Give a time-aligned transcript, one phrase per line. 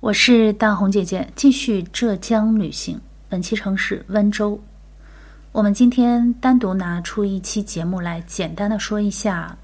[0.00, 3.00] 我是大红姐姐，继续浙江旅行。
[3.30, 4.60] 本期城市温州。
[5.52, 9.56] 我们今天单独拿出一期节目来，简单的说一下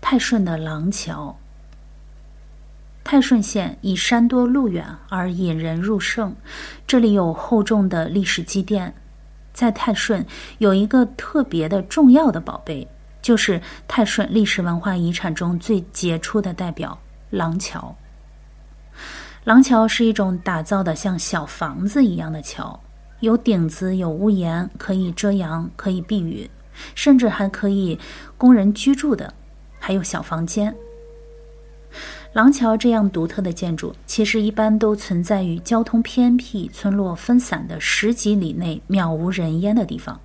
[0.00, 1.36] 泰顺的廊桥。
[3.02, 6.32] 泰顺县以山多路远而引人入胜，
[6.86, 8.94] 这里有厚重的历史积淀。
[9.52, 10.24] 在泰顺
[10.58, 12.86] 有一个特别的重要的宝贝，
[13.20, 16.96] 就是泰顺历史文化遗产中最杰出的代表——
[17.30, 17.94] 廊桥。
[19.46, 22.76] 廊桥是一种打造的像小房子一样的桥，
[23.20, 26.50] 有顶子，有屋檐，可以遮阳，可以避雨，
[26.96, 27.96] 甚至还可以
[28.36, 29.32] 供人居住的，
[29.78, 30.74] 还有小房间。
[32.32, 40.20] 廊桥这样独特的建筑，其实一般都存在于交通偏僻、村落分散的十几里内渺无人烟的地方，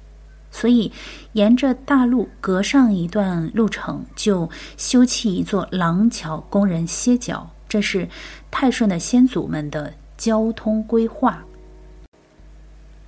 [0.50, 0.92] 所以
[1.34, 7.48] 沿着大路隔上一段路程，就修砌一座廊桥供人歇脚。
[7.72, 8.06] 这是
[8.52, 11.42] 泰顺的先祖们的交通规划。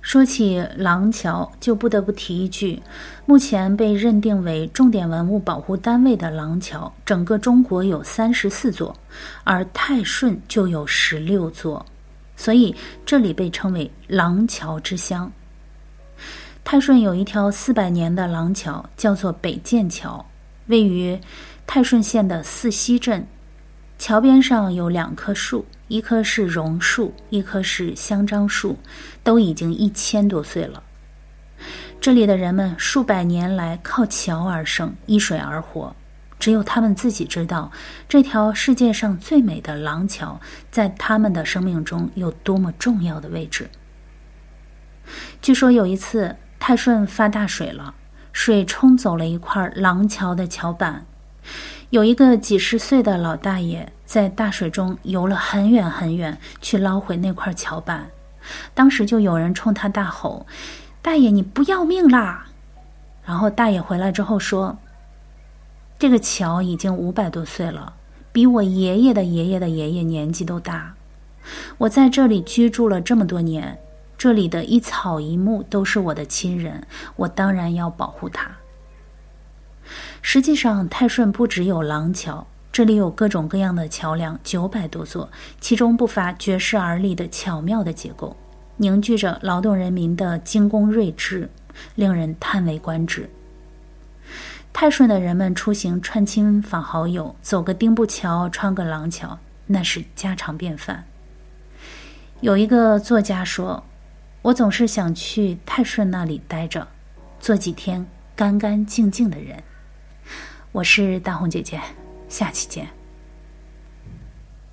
[0.00, 2.82] 说起廊桥，就不得不提一句：
[3.26, 8.96] 目前被认定为重点文物保护单位的廊桥，整个中国有三十四座，
[9.44, 11.84] 而泰顺就有十六座，
[12.34, 15.30] 所以这里被称为“廊桥之乡”。
[16.64, 20.24] 泰顺有一条四百年的廊桥，叫做北涧桥，
[20.68, 21.20] 位于
[21.66, 23.26] 泰顺县的四溪镇。
[24.04, 28.78] 桥边上有两棵树，一棵是榕树，一棵是香樟树，
[29.22, 30.82] 都已经一千多岁了。
[32.02, 35.96] 这里的人们数百年来靠桥而生，依水而活，
[36.38, 37.72] 只有他们自己知道，
[38.06, 40.38] 这条世界上最美的廊桥
[40.70, 43.70] 在他们的生命中有多么重要的位置。
[45.40, 47.94] 据说有一次泰顺发大水了，
[48.34, 51.06] 水冲走了一块廊桥的桥板。
[51.90, 58.06] 有一个几十岁的老大爷在大水中游了很远很远，去捞回那块桥板。
[58.72, 60.46] 当时就有人冲他大吼
[61.02, 62.46] ：“大爷，你不要命啦！”
[63.26, 64.78] 然后大爷回来之后说
[65.98, 67.94] ：“这个桥已经五百多岁了，
[68.30, 70.94] 比我爷爷的爷爷的爷爷年纪都大。
[71.78, 73.76] 我在这里居住了这么多年，
[74.16, 76.86] 这里的一草一木都是我的亲人，
[77.16, 78.48] 我当然要保护它。”
[80.22, 85.30] 实际上，泰顺不只有廊桥，这里有各种各样的桥梁，九百多座，
[85.60, 88.36] 其中不乏绝世而立的巧妙的结构，
[88.78, 91.48] 凝聚着劳动人民的精工睿智，
[91.94, 93.30] 令人叹为观止。
[94.72, 101.04] 泰顺的人们出行串亲访好友，走个丁步桥，穿个廊桥，那是家常便饭。
[102.40, 103.84] 有一个作家说
[104.42, 106.88] ：“我总是想去泰顺那里待着，
[107.38, 109.62] 做几天干干净净的人。”
[110.72, 111.80] 我是大红姐姐，
[112.28, 112.88] 下期见。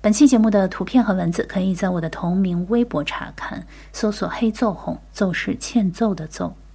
[0.00, 6.56] 本期节目的图片和文字可以在我的同名微博查看，搜索“黑奏红”，奏是欠揍的奏。